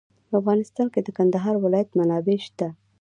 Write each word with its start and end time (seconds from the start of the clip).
په 0.29 0.33
افغانستان 0.41 0.87
کې 0.93 1.01
د 1.03 1.09
کندهار 1.17 1.55
ولایت 1.63 1.89
منابع 1.97 2.37
شته. 2.47 2.67